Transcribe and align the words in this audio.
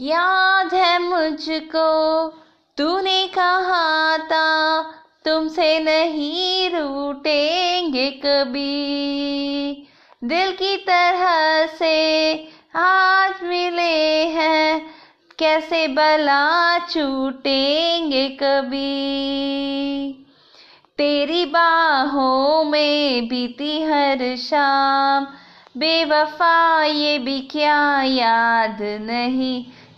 याद 0.00 0.74
है 0.74 0.98
मुझको, 0.98 2.28
तूने 2.78 3.26
कहा 3.26 4.18
था, 4.18 4.82
तुमसे 5.24 5.78
नहीं 5.80 6.70
रूटेंगे 6.70 8.10
कभी। 8.10 9.88
दिल 10.24 10.52
की 10.52 10.76
तरह 10.76 11.66
से 11.66 12.34
आज 12.76 13.34
मिले 13.42 14.24
हैं, 14.26 14.90
कैसे 15.38 15.88
बला 15.88 16.78
छूटेंगे 16.78 18.28
कभी। 18.28 20.12
तेरी 20.98 21.44
बाहों 21.44 22.64
में 22.64 23.28
बीती 23.28 23.82
हर 23.82 24.36
शाम, 24.36 25.26
बेवफा 25.76 26.84
ये 26.84 27.18
भी 27.18 27.40
क्या 27.40 28.02
याद 28.02 28.78
नहीं 28.82 29.66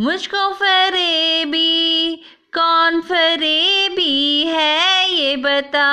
मुझको 0.00 0.52
फरेबी, 0.52 2.14
कौन 2.54 3.00
फरेबी 3.00 4.44
है 4.46 5.14
ये 5.14 5.36
बता। 5.36 5.88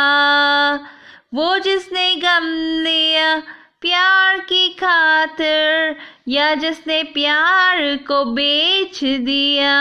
वो 1.34 1.60
जिसने 1.60 2.16
गम 2.16 2.48
लिया 2.84 3.40
प्यार 3.82 4.40
की 4.40 4.70
खातिर, 4.70 5.96
या 6.28 6.56
जिसने 6.56 7.04
प्यार 7.04 7.96
को 7.96 8.26
बेच 8.26 9.04
दिया। 9.04 9.76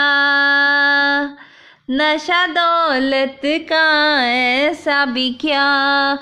नशा 1.91 2.47
दौलत 2.47 3.41
का 3.45 4.25
ऐसा 4.27 5.05
भी 5.05 5.33
क्या 5.33 6.17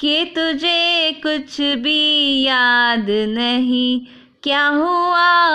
कि 0.00 0.24
तुझे 0.24 1.12
कुछ 1.12 1.60
भी 1.60 2.42
याद 2.42 3.06
नहीं? 3.10 4.00
क्या 4.42 4.66
हुआ? 4.66 5.54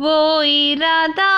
वो 0.00 0.42
इरादा 0.42 1.35